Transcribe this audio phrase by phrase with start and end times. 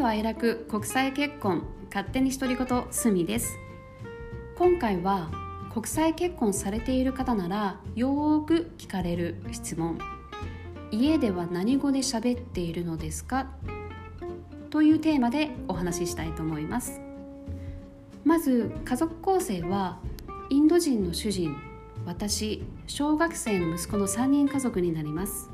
[0.00, 3.58] 度哀楽国際結婚勝手に独り言すみです。
[4.56, 5.30] 今回は
[5.70, 9.98] 国際結婚されている方ならよーく聞かれる質問。
[10.90, 13.48] 家では何語で喋っているのですか？
[14.70, 16.98] というテーマでお話ししたいと思います。
[18.24, 19.98] まず家族構成は
[20.48, 21.54] インド人の主人
[22.06, 25.50] 私小学生の息子の3人家族になります。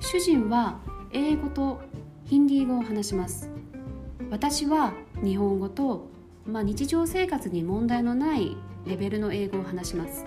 [0.00, 0.78] 主人は
[1.10, 1.80] 英語と
[2.26, 3.50] ヒンディー語を話します。
[4.30, 6.08] 私は日本語と、
[6.44, 10.24] まあ、日常生活に問題のないレベルの英語を話します。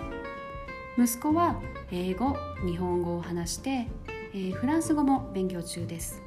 [0.98, 1.60] 息子は
[1.90, 2.36] 英語
[2.66, 3.86] 日本語を話して、
[4.32, 6.22] えー、フランス語も勉強中です。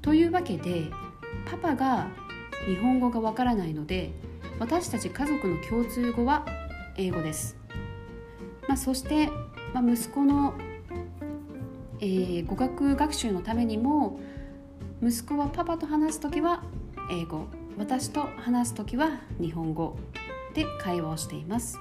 [0.00, 0.86] というわけで
[1.44, 2.08] パパが
[2.66, 4.12] 日本語がわからないので
[4.58, 6.44] 私たち家族の共通語は
[6.96, 7.56] 英語です、
[8.68, 9.28] まあ、そして、
[9.72, 10.54] まあ、息子の、
[12.00, 14.20] えー、語学学習のためにも
[15.04, 16.62] 息子はパパと話す時は
[17.10, 17.46] 英語。
[17.76, 19.96] 私と話す時は日本語
[20.54, 21.76] で会話をしています。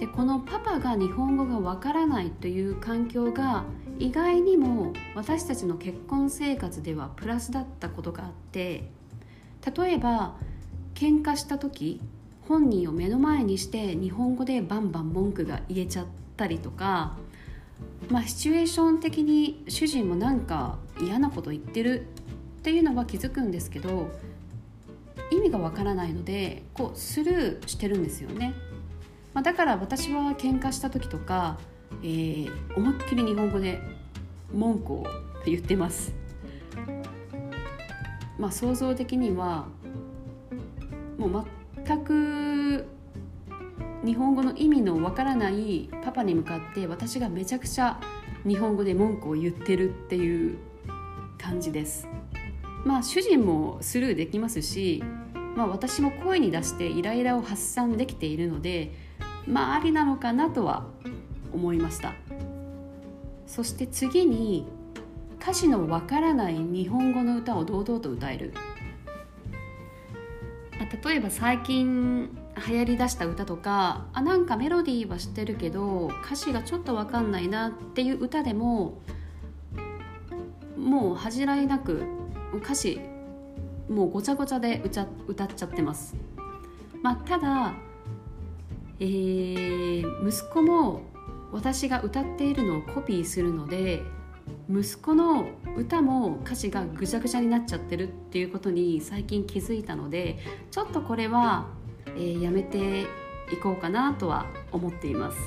[0.00, 3.62] でこのパパが日本語がわからないという環境が
[4.00, 8.90] 意外にも私たちの結婚生活ではプラスだったことがあって
[9.76, 10.34] 例えば
[10.96, 12.00] 喧嘩した時
[12.48, 16.06] 本人を目の前にして日本語でバンバン文句が言えちゃっ
[16.36, 17.16] たりとか
[18.08, 22.06] まあシチュエーション的に主人もなんか嫌なこと言ってる
[22.60, 24.10] っていうのは気づくんですけど
[25.30, 28.54] 意味がわからないのでこうスルーしてるんですよね、
[29.34, 31.58] まあ、だから私は喧嘩した時とか、
[32.02, 33.80] えー、思いっきり日本語で
[34.52, 35.06] 文句を
[35.46, 36.12] 言ってます。
[38.38, 39.66] まあ想像的には
[41.18, 41.46] もう
[41.84, 42.86] 全く
[44.04, 48.00] 日本語の意味のわからないパパに向かって私がめちゃくちゃ
[48.46, 50.58] 日本語で文句を言ってるっていう
[51.42, 52.06] 感じです。
[52.84, 55.02] まあ主人もスルーできますし、
[55.56, 58.92] まあ、私も声に出してイライラを発散できているので
[59.46, 60.86] まあありなのかなとは
[61.52, 62.14] 思いました。
[63.46, 64.66] そして次に
[65.40, 68.54] 歌詞のわからない日本語の歌を堂々と歌える。
[71.04, 72.28] 例えば最近
[72.68, 79.00] 流行りだした歌とかあなんかメロディーは知ってるけど歌詞がちょっと分かんないなっていう歌でも
[80.82, 82.02] もう恥じらいなく
[82.54, 83.00] 歌詞
[83.88, 86.16] もうごちゃごちゃで歌歌っちゃってます、
[87.02, 87.74] まあ、ただ、
[88.98, 91.02] えー、息子も
[91.52, 94.02] 私が歌っているのをコピーするので
[94.68, 100.38] 息子の歌も歌詞がぐちゃぐちゃになっちゃってるっていうことに最近気づいたので
[100.70, 101.68] ちょっとこれは、
[102.16, 103.06] えー、やめてい
[103.62, 105.38] こうかなとは思っています。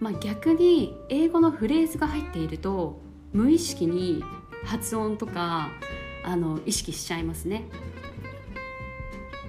[0.00, 3.00] まあ、逆に英語のフレーズが入っていると
[3.34, 4.22] 無意識に
[4.64, 5.68] 発音とか
[6.24, 7.64] あの意識しちゃいますね。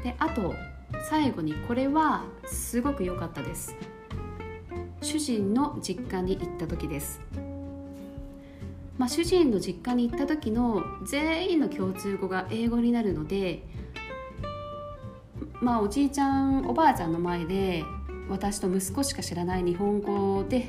[0.03, 0.53] であと
[1.09, 3.75] 最後にこれはすごく良かったです。
[5.01, 7.21] 主人の実家に行った時です。
[8.97, 13.67] まあ、主人の実家に行った時の全員の共通語が英語になるので、
[15.61, 17.83] まあ、おじいちゃんおばあちゃんの前で
[18.29, 20.67] 私と息子しか知らない日本語で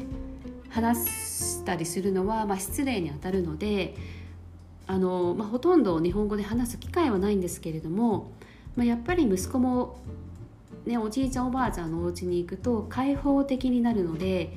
[0.69, 3.95] 話たりするのは、まあ、失礼にあたるので
[4.87, 8.31] あの、まあ、ほとんど日本語で話す機会はないんですけれども、
[8.77, 9.99] まあ、やっぱり息子も、
[10.87, 14.53] ね、おじいちゃんおばあちゃんのお家に行くと開放的になるので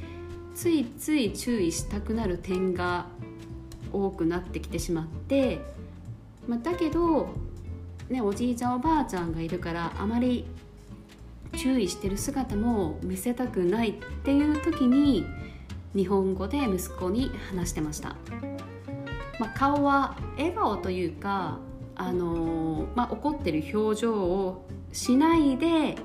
[0.55, 3.07] ついつい注意したくなる点が
[3.91, 5.59] 多くなってきてしまって、
[6.47, 7.29] まあ、だけど、
[8.09, 10.45] ね、おじいちゃんおばあちゃんがいるからあまり
[11.57, 13.93] 注意してる姿も見せたくないっ
[14.23, 15.25] ていう時に
[15.95, 18.15] 日本語で息子に話してました、
[19.39, 21.59] まあ、顔は笑顔というか、
[21.95, 25.95] あの、まあ、怒ってる表情をしないで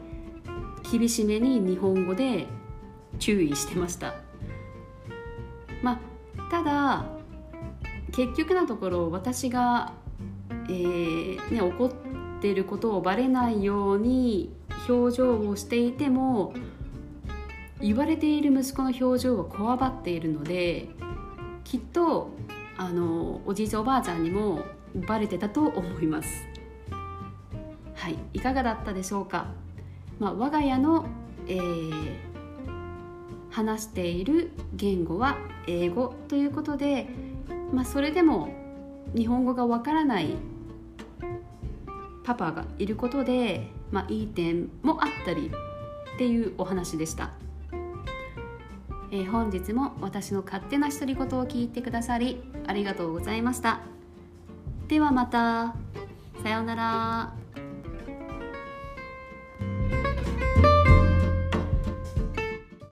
[0.90, 2.46] 厳しめに日本語で
[3.18, 4.14] 注意してました。
[5.82, 7.04] まあただ
[8.12, 9.92] 結局のところ私が、
[10.68, 11.92] えーね、怒っ
[12.40, 14.54] てることをバレないように
[14.88, 16.54] 表情をしていても
[17.84, 20.88] 言われている息子の表情はこわばっているので
[21.64, 22.30] きっと
[22.76, 24.62] あのおじいちゃんおばあちゃんにも
[24.94, 26.28] バレてたと思います。
[27.94, 29.46] はいいかがだったでしょうか、
[30.18, 31.06] まあ、我が家の、
[31.46, 32.18] えー、
[33.50, 37.06] 話している言語は英語ということで
[37.74, 38.48] まあ、それでも
[39.16, 40.36] 日本語がわからない
[42.22, 45.50] パパがいることで、まあ、いい点もあったり
[46.14, 47.32] っていうお話でした、
[49.10, 53.80] えー、本日も私の勝手な独り言を聞いてくださりありがとうございました。
[54.88, 55.74] ではまた。
[56.42, 57.43] さようなら。